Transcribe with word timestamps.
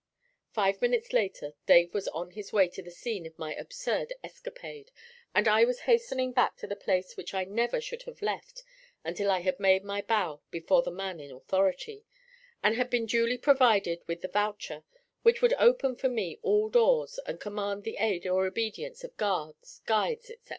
Five 0.51 0.81
minutes 0.81 1.13
later 1.13 1.53
Dave 1.67 1.93
was 1.93 2.07
on 2.07 2.31
his 2.31 2.51
way 2.51 2.67
to 2.69 2.81
the 2.81 2.89
scene 2.89 3.27
of 3.27 3.37
my 3.37 3.53
absurd 3.53 4.11
escapade, 4.23 4.89
and 5.35 5.47
I 5.47 5.63
was 5.63 5.81
hastening 5.81 6.31
back 6.31 6.57
to 6.57 6.65
the 6.65 6.75
place 6.75 7.15
which 7.15 7.35
I 7.35 7.43
never 7.43 7.79
should 7.79 8.01
have 8.09 8.23
left 8.23 8.63
until 9.03 9.29
I 9.29 9.41
had 9.41 9.59
made 9.59 9.83
my 9.83 10.01
bow 10.01 10.41
before 10.49 10.81
the 10.81 10.89
'man 10.89 11.19
in 11.19 11.31
authority,' 11.31 12.07
and 12.63 12.73
had 12.77 12.89
been 12.89 13.05
duly 13.05 13.37
provided 13.37 14.01
with 14.07 14.21
the 14.21 14.27
voucher 14.27 14.83
which 15.21 15.39
would 15.43 15.53
open 15.59 15.95
for 15.95 16.09
me 16.09 16.39
all 16.41 16.67
doors 16.69 17.19
and 17.27 17.39
command 17.39 17.83
the 17.83 17.97
aid 17.99 18.25
or 18.25 18.47
obedience 18.47 19.03
of 19.03 19.15
guards, 19.17 19.83
guides, 19.85 20.31
etc. 20.31 20.49